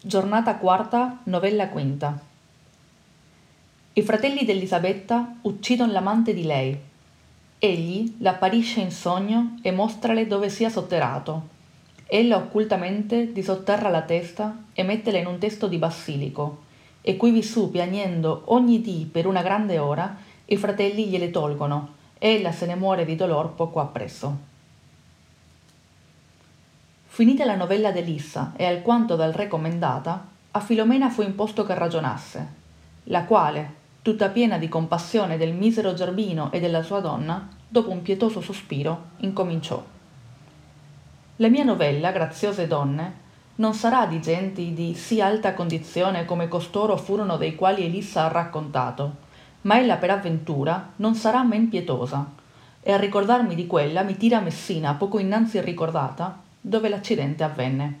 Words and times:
Giornata 0.00 0.54
quarta, 0.58 1.18
novella 1.24 1.68
quinta. 1.70 2.16
I 3.94 4.02
fratelli 4.02 4.44
d'Elisabetta 4.44 5.38
uccidono 5.40 5.90
l'amante 5.90 6.32
di 6.32 6.44
lei. 6.44 6.78
Egli 7.58 8.14
l'apparisce 8.18 8.78
in 8.78 8.92
sogno 8.92 9.58
e 9.60 9.72
mostrale 9.72 10.28
dove 10.28 10.50
sia 10.50 10.70
sotterrato. 10.70 11.48
Ella 12.06 12.36
occultamente 12.36 13.32
disotterra 13.32 13.88
la 13.88 14.02
testa 14.02 14.66
e 14.72 14.84
mettela 14.84 15.18
in 15.18 15.26
un 15.26 15.38
testo 15.38 15.66
di 15.66 15.78
basilico, 15.78 16.62
e 17.00 17.16
quivi 17.16 17.42
su 17.42 17.68
piagnendo 17.68 18.42
ogni 18.46 18.80
dì 18.80 19.08
per 19.10 19.26
una 19.26 19.42
grande 19.42 19.80
ora, 19.80 20.16
i 20.44 20.56
fratelli 20.56 21.06
gliele 21.06 21.32
tolgono, 21.32 21.94
e 22.18 22.34
ella 22.34 22.52
se 22.52 22.66
ne 22.66 22.76
muore 22.76 23.04
di 23.04 23.16
dolor 23.16 23.56
poco 23.56 23.80
appresso. 23.80 24.47
Finita 27.18 27.44
la 27.44 27.56
novella 27.56 27.90
d'Elissa 27.90 28.52
e 28.54 28.64
alquanto 28.64 29.16
dal 29.16 29.32
re 29.32 29.48
commendata, 29.48 30.24
a 30.52 30.60
Filomena 30.60 31.10
fu 31.10 31.22
imposto 31.22 31.66
che 31.66 31.74
ragionasse, 31.74 32.46
la 33.06 33.24
quale, 33.24 33.74
tutta 34.02 34.28
piena 34.28 34.56
di 34.56 34.68
compassione 34.68 35.36
del 35.36 35.52
misero 35.52 35.94
Gerbino 35.94 36.52
e 36.52 36.60
della 36.60 36.84
sua 36.84 37.00
donna, 37.00 37.48
dopo 37.66 37.90
un 37.90 38.02
pietoso 38.02 38.40
sospiro, 38.40 39.06
incominciò. 39.16 39.84
La 41.38 41.48
mia 41.48 41.64
novella, 41.64 42.12
graziose 42.12 42.68
donne, 42.68 43.14
non 43.56 43.74
sarà 43.74 44.06
di 44.06 44.20
genti 44.20 44.72
di 44.72 44.94
sì 44.94 45.20
alta 45.20 45.54
condizione 45.54 46.24
come 46.24 46.46
costoro 46.46 46.96
furono 46.96 47.36
dei 47.36 47.56
quali 47.56 47.82
Elissa 47.84 48.26
ha 48.26 48.28
raccontato, 48.28 49.16
ma 49.62 49.80
ella 49.80 49.96
per 49.96 50.10
avventura 50.10 50.90
non 50.94 51.16
sarà 51.16 51.42
men 51.42 51.68
pietosa, 51.68 52.30
e 52.80 52.92
a 52.92 52.96
ricordarmi 52.96 53.56
di 53.56 53.66
quella 53.66 54.02
mi 54.02 54.16
tira 54.16 54.38
Messina 54.38 54.94
poco 54.94 55.18
innanzi 55.18 55.60
ricordata, 55.60 56.46
dove 56.60 56.88
l'accidente 56.88 57.42
avvenne. 57.44 58.00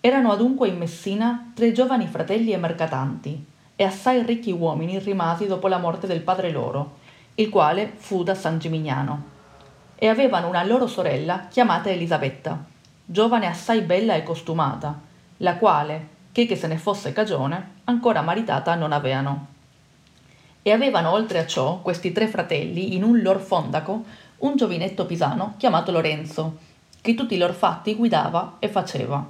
Erano 0.00 0.32
adunque 0.32 0.68
in 0.68 0.78
Messina 0.78 1.52
tre 1.54 1.72
giovani 1.72 2.06
fratelli 2.06 2.52
e 2.52 2.56
mercatanti, 2.56 3.44
e 3.76 3.84
assai 3.84 4.24
ricchi 4.24 4.52
uomini 4.52 4.98
rimasi 4.98 5.46
dopo 5.46 5.68
la 5.68 5.78
morte 5.78 6.06
del 6.06 6.22
padre 6.22 6.50
loro, 6.50 6.98
il 7.34 7.50
quale 7.50 7.92
fu 7.94 8.22
da 8.22 8.34
San 8.34 8.58
Gimignano. 8.58 9.34
E 9.96 10.08
avevano 10.08 10.48
una 10.48 10.64
loro 10.64 10.86
sorella 10.86 11.46
chiamata 11.50 11.90
Elisabetta, 11.90 12.64
giovane 13.04 13.46
assai 13.46 13.82
bella 13.82 14.14
e 14.14 14.22
costumata, 14.22 14.98
la 15.38 15.56
quale, 15.56 16.08
che 16.32 16.46
che 16.46 16.56
se 16.56 16.66
ne 16.66 16.78
fosse 16.78 17.12
cagione, 17.12 17.72
ancora 17.84 18.22
maritata 18.22 18.74
non 18.74 18.92
aveano. 18.92 19.54
E 20.62 20.72
avevano 20.72 21.10
oltre 21.10 21.38
a 21.38 21.46
ciò 21.46 21.80
questi 21.80 22.12
tre 22.12 22.28
fratelli 22.28 22.94
in 22.94 23.02
un 23.02 23.20
lor 23.20 23.40
fondaco 23.40 24.04
un 24.38 24.56
giovinetto 24.56 25.06
pisano 25.06 25.54
chiamato 25.56 25.92
Lorenzo, 25.92 26.58
che 27.06 27.14
tutti 27.14 27.34
i 27.34 27.38
loro 27.38 27.52
fatti 27.52 27.94
guidava 27.94 28.56
e 28.58 28.66
faceva, 28.66 29.24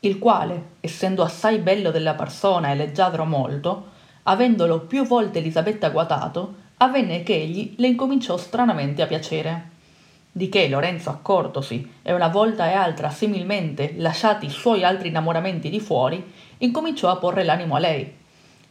il 0.00 0.18
quale, 0.18 0.70
essendo 0.80 1.22
assai 1.22 1.58
bello 1.58 1.92
della 1.92 2.14
persona 2.14 2.72
e 2.72 2.74
leggiadro 2.74 3.24
molto, 3.24 3.90
avendolo 4.24 4.80
più 4.80 5.06
volte 5.06 5.38
Elisabetta 5.38 5.90
guatato, 5.90 6.54
avvenne 6.78 7.22
che 7.22 7.36
egli 7.36 7.74
le 7.76 7.86
incominciò 7.86 8.36
stranamente 8.36 9.02
a 9.02 9.06
piacere. 9.06 9.76
Di 10.32 10.48
che 10.48 10.68
Lorenzo 10.68 11.10
accortosi 11.10 11.88
e 12.02 12.12
una 12.12 12.26
volta 12.26 12.68
e 12.68 12.74
altra 12.74 13.10
similmente 13.10 13.94
lasciati 13.96 14.46
i 14.46 14.50
suoi 14.50 14.82
altri 14.82 15.08
innamoramenti 15.08 15.70
di 15.70 15.78
fuori, 15.78 16.20
incominciò 16.58 17.10
a 17.10 17.16
porre 17.16 17.44
l'animo 17.44 17.76
a 17.76 17.78
lei. 17.78 18.12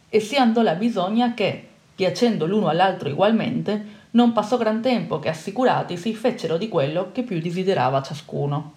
E 0.09 0.19
si 0.19 0.35
andò 0.35 0.61
la 0.61 0.75
bisogna 0.75 1.33
che, 1.33 1.65
piacendo 1.95 2.45
l'uno 2.45 2.67
all'altro 2.67 3.09
ugualmente, 3.09 3.96
non 4.17 4.31
passò 4.31 4.57
gran 4.57 4.81
tempo 4.81 5.19
che 5.19 5.29
assicurati 5.29 5.95
si 5.95 6.15
fecero 6.15 6.57
di 6.57 6.69
quello 6.69 7.11
che 7.11 7.21
più 7.21 7.39
desiderava 7.39 8.01
ciascuno. 8.01 8.73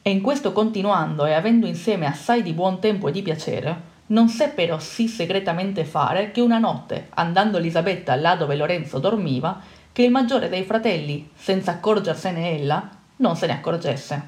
E 0.00 0.10
in 0.10 0.20
questo 0.20 0.52
continuando 0.52 1.26
e 1.26 1.32
avendo 1.32 1.66
insieme 1.66 2.06
assai 2.06 2.44
di 2.44 2.52
buon 2.52 2.78
tempo 2.78 3.08
e 3.08 3.12
di 3.12 3.20
piacere, 3.20 3.88
non 4.06 4.28
seppero 4.28 4.78
sì 4.78 5.08
segretamente 5.08 5.84
fare 5.84 6.30
che 6.30 6.40
una 6.40 6.58
notte, 6.58 7.08
andando 7.14 7.58
Elisabetta 7.58 8.14
là 8.14 8.36
dove 8.36 8.54
Lorenzo 8.54 9.00
dormiva, 9.00 9.60
che 9.90 10.02
il 10.02 10.12
maggiore 10.12 10.48
dei 10.48 10.62
fratelli, 10.62 11.28
senza 11.34 11.72
accorgersene 11.72 12.60
ella, 12.60 12.88
non 13.16 13.34
se 13.34 13.46
ne 13.46 13.54
accorgesse. 13.54 14.22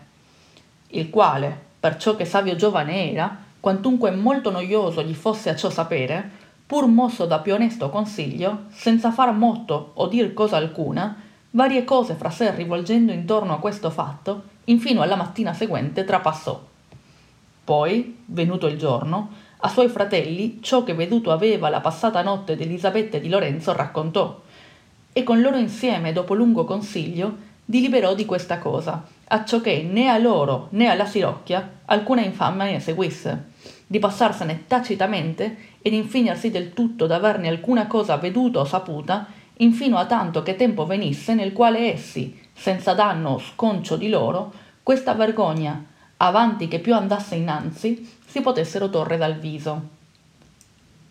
Il 0.88 1.08
quale, 1.08 1.56
perciò 1.78 2.16
che 2.16 2.24
savio 2.24 2.56
giovane 2.56 3.12
era, 3.12 3.36
quantunque 3.60 4.10
molto 4.10 4.50
noioso 4.50 5.04
gli 5.04 5.14
fosse 5.14 5.50
a 5.50 5.56
ciò 5.56 5.70
sapere, 5.70 6.40
pur 6.72 6.86
mosso 6.86 7.26
da 7.26 7.40
più 7.40 7.52
onesto 7.52 7.90
consiglio, 7.90 8.60
senza 8.70 9.10
far 9.10 9.30
motto 9.34 9.90
o 9.92 10.06
dir 10.06 10.32
cosa 10.32 10.56
alcuna, 10.56 11.20
varie 11.50 11.84
cose 11.84 12.14
fra 12.14 12.30
sé 12.30 12.50
rivolgendo 12.54 13.12
intorno 13.12 13.52
a 13.52 13.58
questo 13.58 13.90
fatto, 13.90 14.44
infino 14.64 15.02
alla 15.02 15.16
mattina 15.16 15.52
seguente 15.52 16.04
trapassò. 16.04 16.58
Poi, 17.62 18.22
venuto 18.24 18.68
il 18.68 18.78
giorno, 18.78 19.28
a 19.58 19.68
suoi 19.68 19.90
fratelli 19.90 20.60
ciò 20.62 20.82
che 20.82 20.94
veduto 20.94 21.30
aveva 21.30 21.68
la 21.68 21.82
passata 21.82 22.22
notte 22.22 22.56
di 22.56 22.62
Elisabetta 22.62 23.18
e 23.18 23.20
di 23.20 23.28
Lorenzo 23.28 23.74
raccontò, 23.74 24.40
e 25.12 25.22
con 25.24 25.42
loro 25.42 25.58
insieme, 25.58 26.14
dopo 26.14 26.32
lungo 26.32 26.64
consiglio, 26.64 27.36
diliberò 27.66 28.14
di 28.14 28.24
questa 28.24 28.56
cosa, 28.56 29.04
acciò 29.28 29.60
che 29.60 29.82
né 29.82 30.08
a 30.08 30.16
loro 30.16 30.68
né 30.70 30.88
alla 30.88 31.04
Sirocchia 31.04 31.80
alcuna 31.84 32.22
infamia 32.22 32.64
ne 32.64 32.80
seguisse, 32.80 33.50
di 33.86 33.98
passarsene 33.98 34.64
tacitamente 34.66 35.71
ed 35.82 35.93
infignarsi 35.93 36.50
del 36.50 36.72
tutto 36.72 37.06
d'averne 37.06 37.48
alcuna 37.48 37.87
cosa 37.87 38.16
veduta 38.16 38.60
o 38.60 38.65
saputa, 38.65 39.26
infino 39.59 39.98
a 39.98 40.06
tanto 40.06 40.43
che 40.43 40.56
tempo 40.56 40.87
venisse 40.87 41.34
nel 41.34 41.53
quale 41.53 41.93
essi, 41.93 42.41
senza 42.53 42.94
danno 42.94 43.31
o 43.31 43.38
sconcio 43.38 43.97
di 43.97 44.09
loro, 44.09 44.53
questa 44.82 45.15
vergogna, 45.15 45.84
avanti 46.19 46.69
che 46.69 46.78
più 46.78 46.94
andasse 46.94 47.34
innanzi, 47.34 48.09
si 48.25 48.41
potessero 48.41 48.88
torre 48.88 49.16
dal 49.16 49.34
viso. 49.34 49.88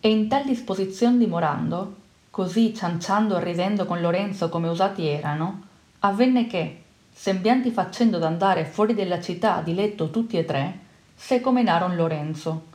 E 0.00 0.10
in 0.10 0.28
tal 0.28 0.44
disposizione 0.44 1.18
dimorando, 1.18 1.96
così 2.30 2.74
cianciando 2.74 3.36
e 3.36 3.44
ridendo 3.44 3.84
con 3.84 4.00
Lorenzo 4.00 4.48
come 4.48 4.68
usati 4.68 5.06
erano, 5.06 5.62
avvenne 6.00 6.46
che, 6.46 6.82
sembianti 7.12 7.70
facendo 7.70 8.18
d'andare 8.18 8.64
fuori 8.64 8.94
della 8.94 9.20
città 9.20 9.60
di 9.60 9.74
letto 9.74 10.10
tutti 10.10 10.36
e 10.38 10.44
tre, 10.44 10.78
se 11.14 11.40
comenaron 11.40 11.94
Lorenzo, 11.94 12.70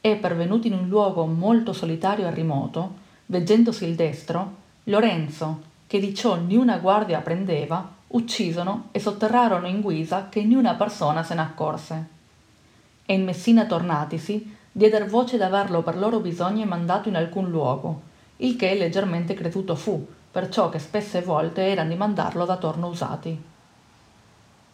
e 0.00 0.16
pervenuti 0.16 0.68
in 0.68 0.74
un 0.74 0.88
luogo 0.88 1.26
molto 1.26 1.72
solitario 1.72 2.26
e 2.26 2.34
rimoto, 2.34 2.94
veggendosi 3.26 3.84
il 3.84 3.94
destro, 3.94 4.54
Lorenzo, 4.84 5.62
che 5.86 6.00
di 6.00 6.14
ciò 6.14 6.36
niuna 6.36 6.78
guardia 6.78 7.20
prendeva, 7.20 7.96
uccisono 8.08 8.88
e 8.92 9.00
sotterrarono 9.00 9.66
in 9.66 9.80
guisa 9.80 10.28
che 10.28 10.42
niuna 10.42 10.74
persona 10.74 11.22
se 11.22 11.34
ne 11.34 11.40
accorse. 11.40 12.06
E 13.04 13.14
in 13.14 13.24
Messina 13.24 13.66
tornatisi, 13.66 14.56
dieder 14.70 15.06
voce 15.06 15.36
d'averlo 15.36 15.82
per 15.82 15.96
loro 15.98 16.20
bisogno 16.20 16.64
mandato 16.64 17.08
in 17.08 17.16
alcun 17.16 17.50
luogo, 17.50 18.02
il 18.36 18.56
che 18.56 18.74
leggermente 18.74 19.34
creduto 19.34 19.74
fu, 19.74 20.06
perciò 20.30 20.68
che 20.68 20.78
spesse 20.78 21.22
volte 21.22 21.62
erano 21.62 21.88
di 21.88 21.96
mandarlo 21.96 22.44
da 22.44 22.56
torno 22.56 22.86
usati. 22.86 23.42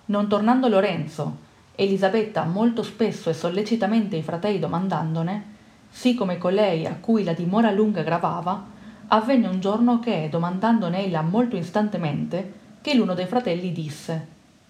Non 0.07 0.29
tornando 0.29 0.69
Lorenzo, 0.69 1.37
Elisabetta 1.77 2.45
molto 2.45 2.85
spesso 2.85 3.31
e 3.31 3.35
sollecitamente 3.35 4.15
i 4.15 4.23
fratelli 4.23 4.61
domandandone, 4.61 5.53
sì 5.91 6.15
come 6.15 6.39
colei 6.39 6.87
a 6.87 6.97
cui 7.01 7.25
la 7.25 7.33
dimora 7.33 7.73
lunga 7.73 8.03
gravava, 8.03 8.65
avvenne 9.09 9.49
un 9.49 9.59
giorno 9.59 9.99
che, 9.99 10.29
domandandone 10.31 11.05
ella 11.05 11.23
molto 11.23 11.57
istantemente, 11.57 12.53
che 12.81 12.95
l'uno 12.95 13.15
dei 13.15 13.27
fratelli 13.27 13.73
disse 13.73 14.27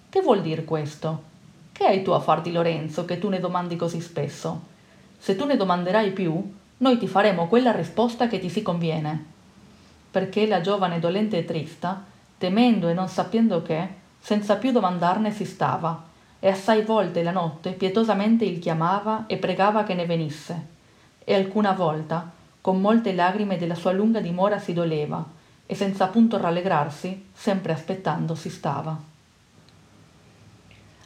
Che 0.08 0.22
vuol 0.22 0.40
dir 0.40 0.64
questo? 0.64 1.32
Che 1.72 1.84
hai 1.84 2.02
tu 2.02 2.12
a 2.12 2.20
far 2.20 2.40
di 2.40 2.52
Lorenzo 2.52 3.04
che 3.04 3.18
tu 3.18 3.28
ne 3.28 3.38
domandi 3.38 3.76
così 3.76 4.00
spesso? 4.00 4.72
Se 5.18 5.36
tu 5.36 5.44
ne 5.44 5.56
domanderai 5.56 6.10
più, 6.12 6.54
noi 6.78 6.96
ti 6.96 7.06
faremo 7.06 7.48
quella 7.48 7.72
risposta 7.72 8.28
che 8.28 8.38
ti 8.38 8.48
si 8.48 8.62
conviene. 8.62 9.24
Perché 10.10 10.46
la 10.46 10.62
giovane 10.62 11.00
dolente 11.00 11.36
e 11.36 11.44
trista, 11.44 12.02
temendo 12.38 12.88
e 12.88 12.94
non 12.94 13.08
sapendo 13.08 13.60
che, 13.60 13.88
senza 14.20 14.56
più 14.56 14.72
domandarne 14.72 15.30
si 15.30 15.44
stava, 15.44 16.12
e 16.44 16.50
assai 16.50 16.82
volte 16.82 17.22
la 17.22 17.30
notte 17.30 17.70
pietosamente 17.70 18.44
il 18.44 18.58
chiamava 18.58 19.24
e 19.26 19.38
pregava 19.38 19.82
che 19.82 19.94
ne 19.94 20.04
venisse. 20.04 20.66
E 21.24 21.34
alcuna 21.34 21.72
volta 21.72 22.30
con 22.60 22.82
molte 22.82 23.14
lagrime 23.14 23.56
della 23.56 23.74
sua 23.74 23.92
lunga 23.92 24.20
dimora 24.20 24.58
si 24.58 24.74
doleva 24.74 25.24
e 25.64 25.74
senza 25.74 26.08
punto 26.08 26.36
rallegrarsi 26.36 27.28
sempre 27.32 27.72
aspettando 27.72 28.34
si 28.34 28.50
stava. 28.50 28.94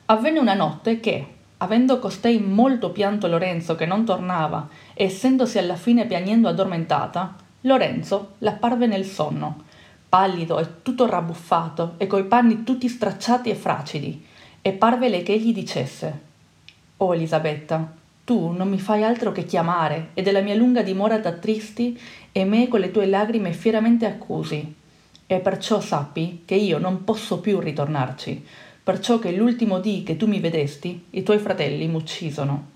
Avvenne 0.07 0.41
una 0.41 0.55
notte 0.55 0.99
che 0.99 1.35
avendo 1.59 2.01
costei 2.01 2.41
molto 2.41 2.91
pianto 2.91 3.29
lorenzo 3.29 3.77
che 3.77 3.87
non 3.87 4.05
tornava 4.05 4.69
e 4.93 5.05
essendosi 5.05 5.57
alla 5.57 5.77
fine 5.77 6.07
piagnendo 6.07 6.49
addormentata 6.49 7.37
lorenzo 7.61 8.33
l'apparve 8.39 8.89
nel 8.89 9.05
sonno 9.05 9.63
pallido 10.09 10.59
e 10.59 10.83
tutto 10.83 11.07
rabbuffato 11.07 11.95
e 11.97 12.09
coi 12.09 12.25
panni 12.25 12.65
tutti 12.65 12.89
stracciati 12.89 13.51
e 13.51 13.55
fracidi 13.55 14.27
e 14.63 14.73
parvele 14.73 15.23
che 15.23 15.33
egli 15.33 15.53
dicesse 15.53 16.27
Oh 16.99 17.15
Elisabetta, 17.15 17.95
tu 18.25 18.51
non 18.51 18.69
mi 18.69 18.79
fai 18.79 19.05
altro 19.05 19.33
che 19.33 19.45
chiamare 19.45 20.09
e 20.15 20.23
della 20.23 20.41
mia 20.41 20.55
lunga 20.55 20.83
dimora 20.83 21.19
t'attristi 21.19 21.99
e 22.33 22.45
me 22.45 22.69
con 22.69 22.81
le 22.81 22.91
tue 22.91 23.07
lagrime 23.07 23.53
fieramente 23.53 24.05
accusi. 24.05 24.75
E 25.27 25.39
perciò 25.39 25.81
sappi 25.81 26.43
che 26.45 26.55
io 26.55 26.79
non 26.79 27.05
posso 27.05 27.39
più 27.39 27.61
ritornarci, 27.61 28.45
perciò 28.83 29.19
che 29.19 29.33
l'ultimo 29.33 29.79
dì 29.79 30.03
che 30.03 30.17
tu 30.17 30.27
mi 30.27 30.41
vedesti, 30.41 31.05
i 31.11 31.23
tuoi 31.23 31.39
fratelli 31.39 31.87
m'uccisono. 31.87 32.67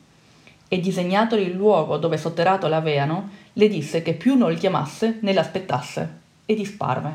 E 0.69 0.81
disegnatoli 0.81 1.43
il 1.43 1.55
luogo 1.55 1.97
dove 1.97 2.17
sotterrato 2.17 2.69
l'aveano, 2.69 3.29
le 3.53 3.69
disse 3.69 4.03
che 4.03 4.15
più 4.15 4.37
non 4.37 4.53
il 4.53 4.59
chiamasse 4.59 5.19
né 5.21 5.33
l'aspettasse, 5.33 6.19
e 6.47 6.55
disparve. 6.55 7.13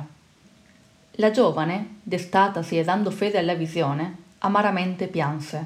La 1.14 1.32
giovane, 1.32 2.00
destatasi 2.04 2.78
e 2.78 2.84
dando 2.84 3.10
fede 3.10 3.40
alla 3.40 3.56
visione, 3.56 4.26
amaramente 4.40 5.08
pianse. 5.08 5.66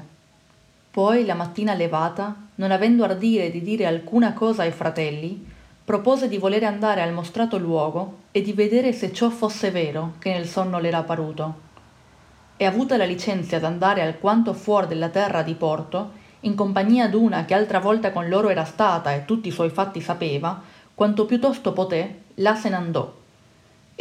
Poi, 0.90 1.24
la 1.24 1.34
mattina 1.34 1.74
levata, 1.74 2.34
non 2.56 2.70
avendo 2.70 3.04
ardire 3.04 3.50
di 3.50 3.62
dire 3.62 3.86
alcuna 3.86 4.32
cosa 4.32 4.62
ai 4.62 4.70
fratelli, 4.70 5.50
propose 5.84 6.28
di 6.28 6.38
volere 6.38 6.66
andare 6.66 7.02
al 7.02 7.12
mostrato 7.12 7.58
luogo 7.58 8.18
e 8.30 8.42
di 8.42 8.52
vedere 8.52 8.92
se 8.92 9.12
ciò 9.12 9.30
fosse 9.30 9.70
vero 9.70 10.14
che 10.18 10.32
nel 10.32 10.46
sonno 10.46 10.78
le 10.78 10.88
era 10.88 11.02
paruto. 11.02 11.70
E 12.56 12.64
avuta 12.64 12.96
la 12.96 13.04
licenzia 13.04 13.58
d'andare 13.58 14.02
alquanto 14.02 14.52
fuor 14.52 14.86
della 14.86 15.08
terra 15.08 15.42
di 15.42 15.54
Porto, 15.54 16.20
in 16.40 16.54
compagnia 16.54 17.08
d'una 17.08 17.44
che 17.44 17.54
altra 17.54 17.78
volta 17.78 18.12
con 18.12 18.28
loro 18.28 18.48
era 18.48 18.64
stata 18.64 19.12
e 19.12 19.24
tutti 19.24 19.48
i 19.48 19.52
suoi 19.52 19.70
fatti 19.70 20.00
sapeva, 20.00 20.60
quanto 20.94 21.24
piuttosto 21.24 21.72
poté, 21.72 22.22
là 22.34 22.54
se 22.54 22.68
n'andò 22.68 23.20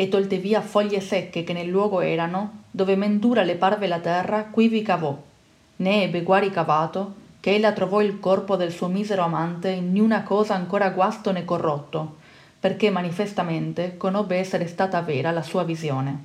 e 0.02 0.08
tolte 0.08 0.38
via 0.38 0.62
foglie 0.62 1.00
secche 1.00 1.44
che 1.44 1.54
nel 1.54 1.68
luogo 1.68 2.00
erano, 2.00 2.64
dove 2.72 2.96
mendura 2.96 3.44
le 3.44 3.54
parve 3.54 3.86
la 3.86 4.00
terra, 4.00 4.46
quivi 4.46 4.82
cavò, 4.82 5.16
né 5.76 6.02
ebbe 6.02 6.24
guari 6.24 6.50
cavato, 6.50 7.14
che 7.40 7.54
ella 7.54 7.72
trovò 7.72 8.02
il 8.02 8.20
corpo 8.20 8.56
del 8.56 8.72
suo 8.72 8.88
misero 8.88 9.22
amante 9.22 9.70
in 9.70 9.92
niuna 9.92 10.24
cosa 10.24 10.56
ancora 10.56 10.90
guasto 10.90 11.32
né 11.32 11.46
corrotto, 11.46 12.16
perché 12.60 12.90
manifestamente 12.90 13.96
conobbe 13.98 14.38
essere 14.38 14.66
stata 14.66 15.00
vera 15.02 15.30
la 15.30 15.44
sua 15.44 15.62
visione. 15.62 16.24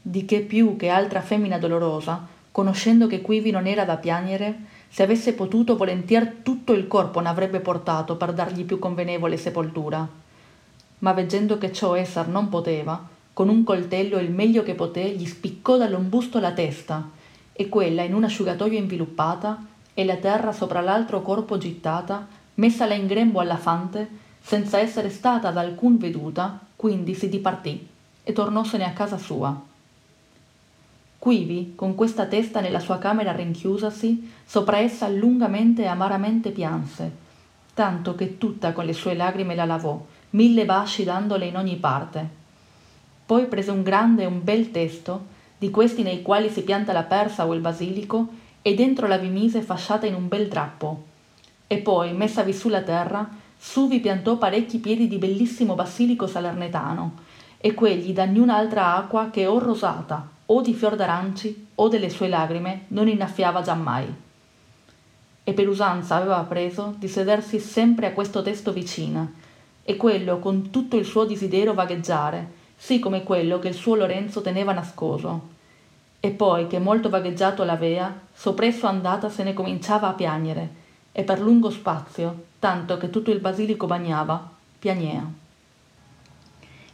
Di 0.00 0.24
che 0.24 0.42
più 0.42 0.76
che 0.76 0.88
altra 0.88 1.22
femmina 1.22 1.58
dolorosa, 1.58 2.24
conoscendo 2.52 3.08
che 3.08 3.20
quivi 3.20 3.50
non 3.50 3.66
era 3.66 3.84
da 3.84 3.96
piagnere, 3.96 4.58
se 4.88 5.02
avesse 5.02 5.32
potuto 5.32 5.76
volentier 5.76 6.36
tutto 6.44 6.72
il 6.72 6.86
corpo 6.86 7.20
n'avrebbe 7.20 7.58
portato 7.58 8.14
per 8.14 8.32
dargli 8.32 8.64
più 8.64 8.78
convenevole 8.78 9.36
sepoltura 9.36 10.24
ma 11.06 11.12
veggendo 11.12 11.56
che 11.56 11.72
ciò 11.72 11.94
esser 11.94 12.26
non 12.26 12.48
poteva, 12.48 13.00
con 13.32 13.48
un 13.48 13.62
coltello 13.62 14.18
il 14.18 14.32
meglio 14.32 14.64
che 14.64 14.74
poté 14.74 15.10
gli 15.10 15.24
spiccò 15.24 15.76
dall'ombusto 15.76 16.40
la 16.40 16.50
testa, 16.50 17.08
e 17.52 17.68
quella 17.68 18.02
in 18.02 18.12
un 18.12 18.24
asciugatoio 18.24 18.76
inviluppata, 18.76 19.64
e 19.94 20.04
la 20.04 20.16
terra 20.16 20.50
sopra 20.50 20.80
l'altro 20.80 21.22
corpo 21.22 21.58
gittata, 21.58 22.26
messala 22.54 22.94
in 22.94 23.06
grembo 23.06 23.38
alla 23.38 23.56
fante, 23.56 24.08
senza 24.40 24.80
essere 24.80 25.08
stata 25.10 25.52
da 25.52 25.60
alcun 25.60 25.96
veduta, 25.96 26.58
quindi 26.74 27.14
si 27.14 27.28
dipartì 27.28 27.86
e 28.24 28.32
tornosene 28.32 28.84
a 28.84 28.90
casa 28.92 29.16
sua. 29.16 29.56
Quivi, 31.20 31.74
con 31.76 31.94
questa 31.94 32.26
testa 32.26 32.60
nella 32.60 32.80
sua 32.80 32.98
camera 32.98 33.30
rinchiusasi, 33.30 34.32
sopra 34.44 34.78
essa 34.78 35.06
lungamente 35.06 35.82
e 35.82 35.86
amaramente 35.86 36.50
pianse, 36.50 37.12
tanto 37.74 38.16
che 38.16 38.38
tutta 38.38 38.72
con 38.72 38.84
le 38.84 38.92
sue 38.92 39.14
lagrime 39.14 39.54
la 39.54 39.66
lavò, 39.66 40.04
mille 40.36 40.66
basci 40.66 41.02
dandole 41.02 41.46
in 41.46 41.56
ogni 41.56 41.76
parte. 41.76 42.28
Poi 43.24 43.46
prese 43.46 43.70
un 43.70 43.82
grande 43.82 44.22
e 44.22 44.26
un 44.26 44.44
bel 44.44 44.70
testo, 44.70 45.28
di 45.56 45.70
questi 45.70 46.02
nei 46.02 46.20
quali 46.20 46.50
si 46.50 46.62
pianta 46.62 46.92
la 46.92 47.04
persa 47.04 47.46
o 47.46 47.54
il 47.54 47.60
basilico, 47.60 48.28
e 48.60 48.74
dentro 48.74 49.06
la 49.06 49.16
vi 49.16 49.28
mise 49.28 49.62
fasciata 49.62 50.04
in 50.04 50.14
un 50.14 50.28
bel 50.28 50.46
drappo. 50.46 51.04
E 51.66 51.78
poi, 51.78 52.12
messavi 52.12 52.52
sulla 52.52 52.82
terra, 52.82 53.26
su 53.58 53.88
vi 53.88 53.98
piantò 53.98 54.36
parecchi 54.36 54.76
piedi 54.76 55.08
di 55.08 55.16
bellissimo 55.16 55.74
basilico 55.74 56.26
salernetano, 56.26 57.14
e 57.56 57.72
quegli 57.72 58.12
da 58.12 58.24
niun'altra 58.26 58.94
acqua 58.94 59.30
che 59.30 59.46
o 59.46 59.58
rosata, 59.58 60.28
o 60.44 60.60
di 60.60 60.74
fior 60.74 60.96
d'aranci, 60.96 61.68
o 61.76 61.88
delle 61.88 62.10
sue 62.10 62.28
lagrime, 62.28 62.82
non 62.88 63.08
innaffiava 63.08 63.62
giammai. 63.62 64.14
E 65.44 65.52
per 65.54 65.66
usanza 65.66 66.16
aveva 66.16 66.40
preso 66.40 66.94
di 66.98 67.08
sedersi 67.08 67.58
sempre 67.58 68.08
a 68.08 68.12
questo 68.12 68.42
testo 68.42 68.72
vicina, 68.72 69.44
e 69.88 69.96
quello 69.96 70.40
con 70.40 70.70
tutto 70.70 70.96
il 70.96 71.04
suo 71.04 71.24
desiderio 71.24 71.72
vagheggiare, 71.72 72.50
sì 72.76 72.98
come 72.98 73.22
quello 73.22 73.60
che 73.60 73.68
il 73.68 73.74
suo 73.74 73.94
Lorenzo 73.94 74.40
teneva 74.40 74.72
nascoso. 74.72 75.54
E 76.18 76.30
poi, 76.30 76.66
che 76.66 76.80
molto 76.80 77.08
vagheggiato 77.08 77.62
l'avea, 77.62 78.12
soppresso 78.34 78.88
andata 78.88 79.28
se 79.28 79.44
ne 79.44 79.54
cominciava 79.54 80.08
a 80.08 80.14
piagnere, 80.14 80.68
e 81.12 81.22
per 81.22 81.40
lungo 81.40 81.70
spazio, 81.70 82.46
tanto 82.58 82.96
che 82.98 83.10
tutto 83.10 83.30
il 83.30 83.38
basilico 83.38 83.86
bagnava, 83.86 84.50
piagnea. 84.76 85.24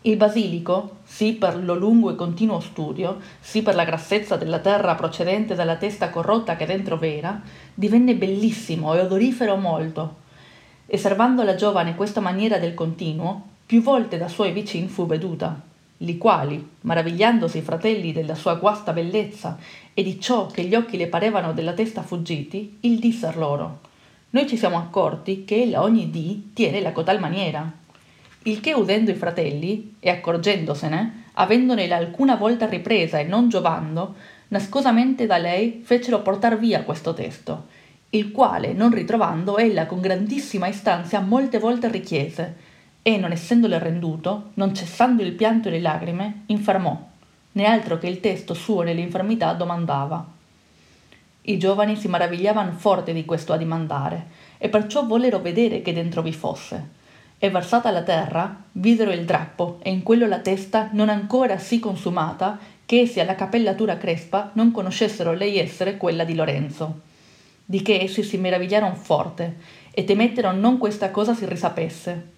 Il 0.03 0.17
basilico, 0.19 0.97
sì 1.03 1.33
per 1.33 1.65
lo 1.65 1.75
lungo 1.75 2.11
e 2.11 2.15
continuo 2.15 2.61
studio, 2.61 3.21
sì 3.41 3.63
per 3.63 3.75
la 3.75 3.85
grassezza 3.85 4.37
della 4.37 4.59
terra 4.59 4.97
procedente 4.97 5.55
dalla 5.55 5.77
testa 5.77 6.11
corrotta 6.11 6.57
che 6.57 6.67
dentro 6.67 6.99
v'era, 6.99 7.41
divenne 7.73 8.15
bellissimo 8.17 8.93
e 8.93 9.01
odorifero 9.01 9.57
molto, 9.57 10.21
e 10.93 10.99
servando 10.99 11.43
la 11.43 11.55
giovane 11.55 11.95
questa 11.95 12.21
maniera 12.21 12.59
del 12.59 12.75
continuo, 12.75 13.47
più 13.65 13.81
volte 13.81 14.19
da 14.19 14.29
suoi 14.29 14.53
vicini 14.53 14.89
fu 14.89 15.07
veduta, 15.07 15.59
li 15.97 16.19
quali, 16.19 16.69
maravigliandosi 16.83 17.57
i 17.57 17.63
fratelli 17.63 18.13
della 18.13 18.35
sua 18.35 18.57
guasta 18.57 18.93
bellezza 18.93 19.57
e 19.95 20.03
di 20.03 20.21
ciò 20.21 20.49
che 20.49 20.65
gli 20.65 20.75
occhi 20.75 20.99
le 20.99 21.07
parevano 21.07 21.55
della 21.55 21.73
testa 21.73 22.03
fuggiti, 22.03 22.77
il 22.81 22.99
disser 22.99 23.39
loro. 23.39 23.79
Noi 24.29 24.47
ci 24.47 24.59
siamo 24.59 24.77
accorti 24.77 25.47
che 25.47 25.63
ella 25.63 25.81
ogni 25.81 26.11
dì 26.11 26.51
tiene 26.53 26.83
la 26.83 26.93
cotal 26.93 27.21
maniera. 27.21 27.73
Il 28.43 28.61
che 28.61 28.75
udendo 28.75 29.11
i 29.11 29.15
fratelli, 29.15 29.95
e 29.99 30.11
accorgendosene, 30.11 31.25
avendonela 31.33 31.97
alcuna 31.97 32.37
volta 32.37 32.67
ripresa 32.67 33.19
e 33.19 33.25
non 33.25 33.49
giovando, 33.49 34.17
nascosamente 34.49 35.25
da 35.25 35.39
lei 35.39 35.81
fecero 35.83 36.21
portar 36.21 36.59
via 36.59 36.83
questo 36.83 37.15
testo, 37.15 37.81
il 38.15 38.31
quale, 38.31 38.75
non 38.75 38.93
ritrovando, 38.93 39.57
ella 39.57 39.87
con 39.87 40.03
grandissima 40.03 40.67
istanzia 40.67 41.21
molte 41.21 41.59
volte 41.59 41.89
richiese, 41.89 42.57
e 43.01 43.17
non 43.17 43.33
essendole 43.33 43.79
renduto, 43.79 44.51
non 44.55 44.75
cessando 44.75 45.23
il 45.23 45.33
pianto 45.33 45.69
e 45.69 45.71
le 45.71 45.81
lagrime, 45.81 46.43
infermò, 46.47 47.09
né 47.53 47.65
altro 47.65 47.99
che 47.99 48.09
il 48.09 48.21
testo 48.21 48.53
suo 48.53 48.83
nell'infermità 48.83 49.55
domandava. 49.55 50.27
I 51.41 51.57
giovani 51.57 51.97
si 51.97 52.07
maravigliavano 52.09 52.73
forte 52.73 53.15
di 53.15 53.25
questo 53.25 53.55
adimandare, 53.55 54.27
e 54.59 54.69
perciò 54.69 55.07
vollero 55.07 55.41
vedere 55.41 55.81
che 55.81 55.95
dentro 55.95 56.21
vi 56.21 56.35
fosse. 56.35 57.01
E 57.39 57.49
versata 57.49 57.91
la 57.91 58.03
terra, 58.03 58.65
videro 58.73 59.11
il 59.11 59.25
drappo, 59.25 59.79
e 59.83 59.91
in 59.91 60.03
quello 60.03 60.27
la 60.27 60.41
testa 60.41 60.91
non 60.93 61.09
ancora 61.09 61.57
sì 61.57 61.81
consumata, 61.81 62.59
che 62.85 63.01
essi 63.01 63.21
alla 63.21 63.35
capellatura 63.35 63.97
crespa 63.97 64.51
non 64.53 64.71
conoscessero 64.71 65.33
lei 65.33 65.57
essere 65.57 65.97
quella 65.97 66.25
di 66.25 66.35
Lorenzo 66.35 67.11
di 67.73 67.81
che 67.81 68.03
essi 68.03 68.23
si 68.23 68.37
meravigliarono 68.37 68.95
forte 68.95 69.57
e 69.93 70.05
temettero 70.05 70.53
non 70.53 70.77
questa 70.77 71.11
cosa 71.11 71.33
si 71.33 71.47
risapesse. 71.47 72.29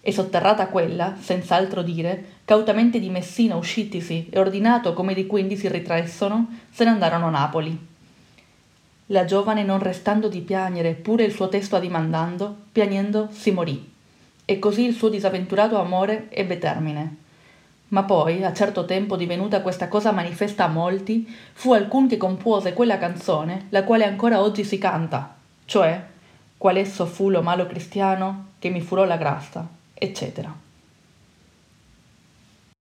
E 0.00 0.10
sotterrata 0.10 0.66
quella, 0.66 1.14
senza 1.20 1.54
altro 1.54 1.82
dire, 1.82 2.24
cautamente 2.44 2.98
di 2.98 3.08
Messina 3.08 3.54
uscitisi 3.54 4.26
e 4.28 4.40
ordinato 4.40 4.92
come 4.92 5.14
di 5.14 5.28
quindi 5.28 5.56
si 5.56 5.68
ritraessono, 5.68 6.58
se 6.72 6.82
ne 6.82 6.90
andarono 6.90 7.28
a 7.28 7.30
Napoli. 7.30 7.86
La 9.06 9.24
giovane 9.24 9.62
non 9.62 9.78
restando 9.78 10.26
di 10.26 10.40
piagnere 10.40 10.94
pure 10.94 11.22
il 11.22 11.32
suo 11.32 11.48
testo 11.48 11.76
adimandando, 11.76 12.56
piagnendo 12.72 13.28
si 13.30 13.52
morì, 13.52 13.92
e 14.44 14.58
così 14.58 14.86
il 14.86 14.94
suo 14.94 15.08
disavventurato 15.08 15.78
amore 15.78 16.26
ebbe 16.30 16.58
termine. 16.58 17.16
Ma 17.90 18.04
poi, 18.04 18.44
a 18.44 18.52
certo 18.52 18.84
tempo 18.84 19.16
divenuta 19.16 19.62
questa 19.62 19.88
cosa 19.88 20.12
manifesta 20.12 20.64
a 20.64 20.68
molti, 20.68 21.26
fu 21.52 21.72
alcun 21.72 22.06
che 22.06 22.16
compose 22.16 22.72
quella 22.72 22.98
canzone, 22.98 23.66
la 23.70 23.84
quale 23.84 24.04
ancora 24.04 24.40
oggi 24.40 24.62
si 24.62 24.78
canta, 24.78 25.34
cioè, 25.64 26.00
qual 26.56 26.76
esso 26.76 27.06
fu 27.06 27.30
lo 27.30 27.42
malo 27.42 27.66
cristiano 27.66 28.52
che 28.60 28.68
mi 28.68 28.80
furò 28.80 29.04
la 29.04 29.16
grassa, 29.16 29.66
eccetera. 29.92 30.69